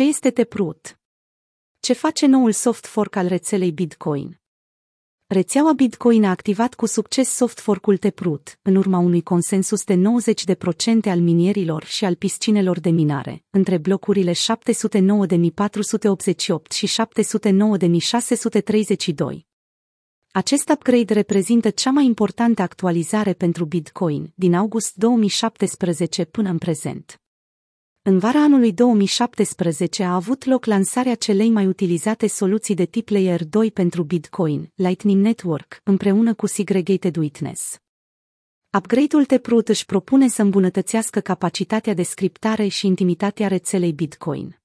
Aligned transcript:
Ce 0.00 0.06
este 0.06 0.30
Taproot? 0.30 1.00
Ce 1.80 1.92
face 1.92 2.26
noul 2.26 2.52
soft 2.52 2.86
fork 2.86 3.16
al 3.16 3.26
rețelei 3.26 3.72
Bitcoin? 3.72 4.40
Rețeaua 5.26 5.72
Bitcoin 5.72 6.24
a 6.24 6.30
activat 6.30 6.74
cu 6.74 6.86
succes 6.86 7.28
soft 7.28 7.60
fork-ul 7.60 7.96
Taproot, 7.96 8.58
în 8.62 8.76
urma 8.76 8.98
unui 8.98 9.22
consensus 9.22 9.84
de 9.84 9.94
90% 9.94 9.98
al 11.04 11.20
minierilor 11.20 11.84
și 11.84 12.04
al 12.04 12.14
piscinelor 12.14 12.80
de 12.80 12.90
minare, 12.90 13.44
între 13.50 13.78
blocurile 13.78 14.32
709.488 14.32 14.36
și 16.74 16.88
709.632. 16.88 16.94
Acest 20.32 20.68
upgrade 20.68 21.12
reprezintă 21.12 21.70
cea 21.70 21.90
mai 21.90 22.04
importantă 22.04 22.62
actualizare 22.62 23.32
pentru 23.32 23.64
Bitcoin 23.64 24.32
din 24.34 24.54
august 24.54 24.94
2017 24.94 26.24
până 26.24 26.48
în 26.48 26.58
prezent. 26.58 27.20
În 28.02 28.18
vara 28.18 28.42
anului 28.42 28.72
2017 28.72 30.02
a 30.02 30.14
avut 30.14 30.44
loc 30.44 30.64
lansarea 30.64 31.14
celei 31.14 31.50
mai 31.50 31.66
utilizate 31.66 32.26
soluții 32.26 32.74
de 32.74 32.84
tip 32.84 33.08
Layer 33.08 33.44
2 33.44 33.70
pentru 33.70 34.02
Bitcoin, 34.02 34.72
Lightning 34.74 35.22
Network, 35.22 35.80
împreună 35.84 36.34
cu 36.34 36.46
Segregated 36.46 37.16
Witness. 37.16 37.78
Upgrade-ul 38.76 39.24
Taproot 39.24 39.68
își 39.68 39.84
propune 39.84 40.28
să 40.28 40.42
îmbunătățească 40.42 41.20
capacitatea 41.20 41.94
de 41.94 42.02
scriptare 42.02 42.68
și 42.68 42.86
intimitatea 42.86 43.48
rețelei 43.48 43.92
Bitcoin. 43.92 44.60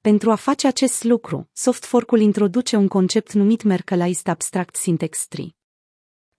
Pentru 0.00 0.30
a 0.30 0.34
face 0.34 0.66
acest 0.66 1.04
lucru, 1.04 1.48
SoftFork-ul 1.52 2.20
introduce 2.20 2.76
un 2.76 2.88
concept 2.88 3.32
numit 3.32 3.62
Merkleized 3.62 4.28
Abstract 4.28 4.76
Syntax 4.76 5.26
Tree. 5.26 5.54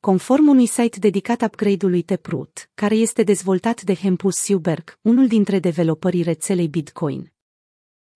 Conform 0.05 0.47
unui 0.47 0.65
site 0.65 0.99
dedicat 0.99 1.41
upgrade-ului 1.41 2.01
Taproot, 2.01 2.69
care 2.73 2.95
este 2.95 3.23
dezvoltat 3.23 3.81
de 3.81 3.95
Hempus 3.95 4.35
Suberg, 4.35 4.97
unul 5.01 5.27
dintre 5.27 5.59
developerii 5.59 6.21
rețelei 6.21 6.67
Bitcoin. 6.67 7.33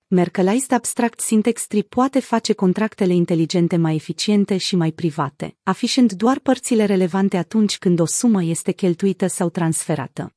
Merkleized 0.08 0.72
Abstract 0.72 1.20
Syntax 1.20 1.68
Tree 1.68 1.82
poate 1.82 2.20
face 2.20 2.54
contractele 2.54 3.14
inteligente 3.14 3.78
mai 3.78 3.96
eficiente 3.96 4.58
și 4.58 4.76
mai 4.76 4.92
private, 4.92 5.56
afișând 5.64 6.12
doar 6.12 6.40
părțile 6.40 6.86
relevante 6.86 7.38
atunci 7.38 7.78
când 7.78 8.00
o 8.00 8.06
sumă 8.06 8.44
este 8.44 8.72
cheltuită 8.72 9.28
sau 9.28 9.50
transferată. 9.50 10.36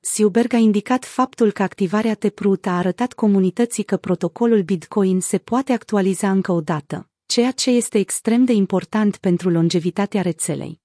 Siuberg 0.00 0.52
a 0.52 0.58
indicat 0.58 1.04
faptul 1.04 1.52
că 1.52 1.62
activarea 1.62 2.14
Taproot 2.14 2.66
a 2.66 2.76
arătat 2.76 3.12
comunității 3.12 3.84
că 3.84 3.96
protocolul 3.96 4.62
Bitcoin 4.62 5.20
se 5.20 5.38
poate 5.38 5.72
actualiza 5.72 6.30
încă 6.30 6.52
o 6.52 6.60
dată, 6.60 7.10
ceea 7.38 7.52
ce 7.52 7.70
este 7.70 7.98
extrem 7.98 8.44
de 8.44 8.52
important 8.52 9.16
pentru 9.16 9.50
longevitatea 9.50 10.22
rețelei. 10.22 10.80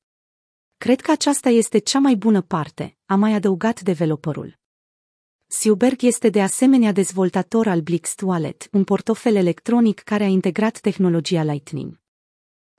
Cred 0.78 1.02
că 1.02 1.12
aceasta 1.12 1.50
este 1.50 1.78
cea 1.78 2.00
mai 2.00 2.16
bună 2.16 2.42
parte, 2.42 2.98
a 3.06 3.16
mai 3.16 3.34
adăugat 3.34 3.82
developerul. 3.82 4.60
Siuberg 5.48 6.02
este 6.02 6.30
de 6.30 6.42
asemenea 6.42 6.92
dezvoltator 6.92 7.68
al 7.68 7.82
Blixt 7.82 8.22
Wallet, 8.22 8.68
un 8.72 8.84
portofel 8.84 9.36
electronic 9.36 10.00
care 10.00 10.24
a 10.24 10.28
integrat 10.28 10.80
tehnologia 10.80 11.44
Lightning. 11.44 12.00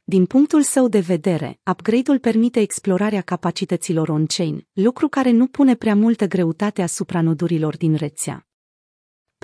Din 0.04 0.26
punctul 0.26 0.62
său 0.62 0.88
de 0.88 1.00
vedere, 1.00 1.60
upgrade-ul 1.70 2.18
permite 2.18 2.60
explorarea 2.60 3.20
capacităților 3.20 4.08
on-chain, 4.08 4.66
lucru 4.72 5.08
care 5.08 5.30
nu 5.30 5.46
pune 5.46 5.74
prea 5.74 5.94
multă 5.94 6.26
greutate 6.26 6.82
asupra 6.82 7.20
nodurilor 7.20 7.76
din 7.76 7.94
rețea. 7.94 8.46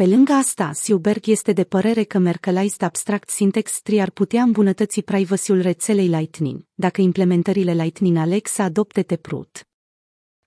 Pe 0.00 0.06
lângă 0.06 0.32
asta, 0.32 0.72
Siuberg 0.72 1.26
este 1.26 1.52
de 1.52 1.64
părere 1.64 2.02
că 2.02 2.18
Merkleized 2.18 2.82
Abstract 2.82 3.28
Syntax 3.28 3.80
Tree 3.80 4.00
ar 4.00 4.10
putea 4.10 4.42
îmbunătăți 4.42 5.00
privacy-ul 5.00 5.60
rețelei 5.60 6.06
Lightning, 6.06 6.66
dacă 6.74 7.00
implementările 7.00 7.72
Lightning 7.72 8.16
aleg 8.16 8.46
să 8.46 8.62
adopte 8.62 9.02
Taproot. 9.02 9.68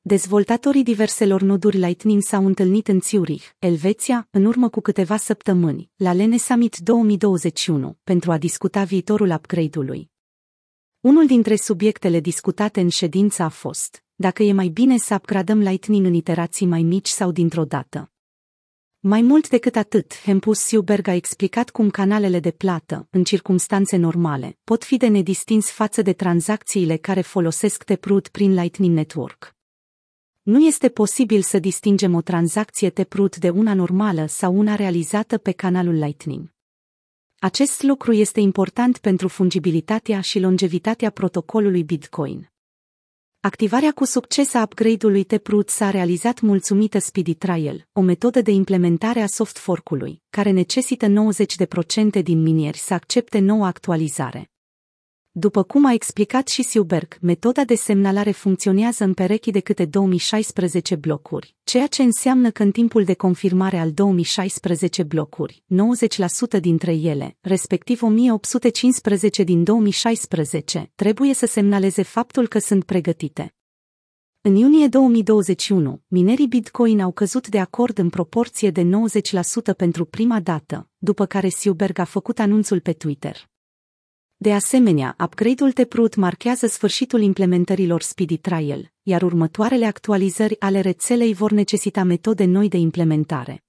Dezvoltatorii 0.02 0.84
diverselor 0.84 1.42
noduri 1.42 1.78
Lightning 1.78 2.22
s-au 2.22 2.46
întâlnit 2.46 2.88
în 2.88 3.00
Zurich, 3.02 3.46
Elveția, 3.60 4.28
în 4.32 4.46
urmă 4.46 4.70
cu 4.70 4.82
câteva 4.82 5.18
săptămâni, 5.18 5.90
la 5.96 6.14
Lene 6.14 6.38
Summit 6.38 6.78
2021, 6.78 7.98
pentru 8.04 8.32
a 8.32 8.38
discuta 8.38 8.84
viitorul 8.84 9.30
upgrade-ului. 9.30 10.12
Unul 11.00 11.26
dintre 11.26 11.56
subiectele 11.56 12.20
discutate 12.20 12.82
în 12.82 12.90
ședință 12.90 13.44
a 13.44 13.50
fost 13.50 14.04
dacă 14.16 14.44
e 14.44 14.54
mai 14.54 14.68
bine 14.68 14.98
să 14.98 15.14
upgradăm 15.14 15.60
Lightning 15.60 16.06
în 16.06 16.14
iterații 16.14 16.66
mai 16.66 16.82
mici 16.82 17.08
sau 17.08 17.32
dintr-o 17.32 17.66
dată. 17.66 18.13
Mai 19.06 19.22
mult 19.22 19.50
decât 19.50 19.76
atât, 19.76 20.22
Hempus 20.24 20.60
Siuberg 20.60 21.08
a 21.08 21.14
explicat 21.14 21.70
cum 21.70 21.90
canalele 21.90 22.40
de 22.40 22.52
plată, 22.52 23.08
în 23.10 23.24
circumstanțe 23.24 23.98
normale, 23.98 24.58
pot 24.64 24.84
fi 24.84 24.98
de 24.98 25.08
nedistins 25.08 25.70
față 25.70 26.02
de 26.02 26.14
tranzacțiile 26.14 26.98
care 26.98 27.22
folosesc 27.22 27.84
Taproot 27.84 28.28
prin 28.28 28.54
Lightning 28.54 28.96
Network. 28.96 29.56
Nu 30.42 30.66
este 30.66 30.90
posibil 30.90 31.42
să 31.42 31.60
distingem 31.60 32.14
o 32.14 32.22
tranzacție 32.22 32.90
Taproot 32.90 33.38
de 33.38 33.50
una 33.50 33.74
normală 33.74 34.26
sau 34.26 34.58
una 34.58 34.76
realizată 34.76 35.38
pe 35.38 35.52
canalul 35.52 35.96
Lightning. 35.96 36.54
Acest 37.40 37.82
lucru 37.82 38.14
este 38.14 38.40
important 38.40 38.98
pentru 38.98 39.28
fungibilitatea 39.28 40.22
și 40.22 40.40
longevitatea 40.40 41.10
protocolului 41.10 41.84
Bitcoin. 41.84 42.53
Activarea 43.46 43.92
cu 43.92 44.06
succes 44.06 44.54
a 44.54 44.62
upgrade-ului 44.62 45.24
Taproot 45.24 45.70
s-a 45.70 45.90
realizat 45.90 46.40
mulțumită 46.40 47.00
Speedy 47.00 47.34
Trial, 47.34 47.88
o 47.94 48.02
metodă 48.02 48.42
de 48.42 48.52
implementare 48.52 49.22
a 49.22 49.28
soft 49.28 49.58
fork-ului, 49.58 50.22
care 50.30 50.52
necesită 50.52 51.08
90% 52.20 52.24
din 52.24 52.42
minieri 52.42 52.78
să 52.78 52.94
accepte 52.94 53.40
noua 53.40 53.68
actualizare. 53.68 54.53
După 55.36 55.64
cum 55.64 55.86
a 55.86 55.94
explicat 55.94 56.48
și 56.48 56.64
Siuberg, 56.64 57.18
metoda 57.22 57.64
de 57.64 57.76
semnalare 57.76 58.32
funcționează 58.32 59.04
în 59.04 59.14
perechi 59.14 59.52
de 59.52 59.60
câte 59.60 59.86
2016 59.86 60.96
blocuri, 60.96 61.56
ceea 61.64 61.88
ce 61.88 62.04
înseamnă 62.04 62.52
că 62.52 62.64
în 62.64 62.72
timpul 62.72 63.04
de 63.04 63.14
confirmare 63.14 63.78
al 63.78 63.92
2016 63.92 65.04
blocuri, 65.04 65.64
90% 66.58 66.60
dintre 66.60 66.94
ele, 66.94 67.38
respectiv 67.42 68.04
1815 68.04 69.44
din 69.44 69.64
2016, 69.64 70.92
trebuie 70.96 71.34
să 71.34 71.46
semnaleze 71.46 72.02
faptul 72.02 72.48
că 72.48 72.60
sunt 72.60 72.84
pregătite. 72.84 73.56
În 74.42 74.56
iunie 74.56 74.88
2021, 74.88 76.02
minerii 76.08 76.48
Bitcoin 76.48 77.02
au 77.02 77.12
căzut 77.12 77.48
de 77.48 77.60
acord 77.60 77.98
în 77.98 78.10
proporție 78.10 78.72
de 78.72 78.82
90% 78.84 79.76
pentru 79.78 80.06
prima 80.06 80.40
dată, 80.40 80.90
după 80.98 81.26
care 81.26 81.50
Siuberg 81.50 82.00
a 82.00 82.04
făcut 82.04 82.40
anunțul 82.40 82.80
pe 82.80 82.94
Twitter. 82.94 83.52
De 84.44 84.54
asemenea, 84.54 85.16
upgrade-ul 85.24 85.72
Taproot 85.72 86.16
marchează 86.16 86.68
sfârșitul 86.68 87.22
implementărilor 87.22 88.02
Speedy 88.02 88.38
Trial, 88.38 88.92
iar 89.04 89.22
următoarele 89.22 89.86
actualizări 89.86 90.60
ale 90.60 90.80
rețelei 90.80 91.34
vor 91.34 91.52
necesita 91.52 92.04
metode 92.04 92.46
noi 92.46 92.70
de 92.70 92.78
implementare. 92.78 93.64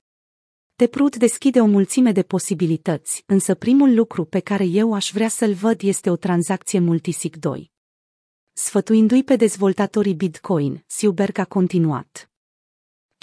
Taproot 0.77 1.17
deschide 1.17 1.61
o 1.61 1.67
mulțime 1.67 2.13
de 2.13 2.23
posibilități, 2.23 3.23
însă 3.27 3.55
primul 3.55 3.95
lucru 3.95 4.25
pe 4.25 4.41
care 4.41 4.65
eu 4.65 4.95
aș 4.95 5.11
vrea 5.13 5.29
să-l 5.29 5.53
văd 5.53 5.83
este 5.83 6.11
o 6.11 6.17
tranzacție 6.17 6.79
multisig 6.79 7.37
2. 7.37 7.71
Sfătuindu-i 8.53 9.25
pe 9.25 9.37
dezvoltatorii 9.37 10.15
Bitcoin, 10.15 10.85
Siuberg 10.87 11.39
a 11.39 11.45
continuat. 11.45 12.34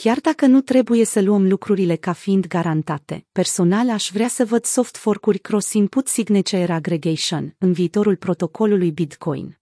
Chiar 0.04 0.20
dacă 0.20 0.46
nu 0.46 0.62
trebuie 0.62 1.06
să 1.06 1.22
luăm 1.22 1.48
lucrurile 1.48 1.96
ca 1.96 2.14
fiind 2.14 2.48
garantate, 2.48 3.26
personal 3.32 3.90
aș 3.90 4.10
vrea 4.14 4.28
să 4.28 4.46
văd 4.46 4.66
soft 4.66 4.98
fork-uri 4.98 5.38
cross-input 5.38 6.08
signature 6.08 6.72
aggregation 6.72 7.56
în 7.58 7.72
viitorul 7.72 8.16
protocolului 8.16 8.92
Bitcoin. 8.92 9.60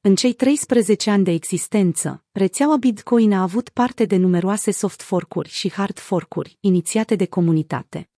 În 0.00 0.14
cei 0.14 0.32
13 0.32 1.10
ani 1.10 1.24
de 1.24 1.30
existență, 1.30 2.24
rețeaua 2.32 2.76
Bitcoin 2.76 3.32
a 3.32 3.42
avut 3.42 3.68
parte 3.68 4.04
de 4.04 4.16
numeroase 4.16 4.70
soft 4.70 5.02
fork-uri 5.02 5.48
și 5.48 5.70
hard 5.70 5.98
fork-uri 5.98 6.56
inițiate 6.60 7.14
de 7.14 7.26
comunitate. 7.26 8.10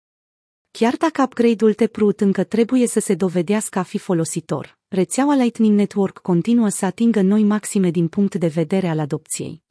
Chiar 0.71 0.95
dacă 0.97 1.23
upgrade-ul 1.23 1.75
Taproot 1.75 2.21
încă 2.21 2.45
trebuie 2.45 2.87
să 2.87 3.01
se 3.01 3.15
dovedească 3.15 3.79
a 3.79 3.83
fi 3.83 3.99
folositor, 3.99 4.79
rețeaua 4.89 5.35
Lightning 5.35 5.77
Network 5.77 6.19
continuă 6.19 6.69
să 6.69 6.85
atingă 6.85 7.21
noi 7.21 7.43
maxime 7.43 7.91
din 7.91 8.09
punct 8.09 8.35
de 8.35 8.47
vedere 8.47 8.89
al 8.89 8.99
adopției. 8.99 9.64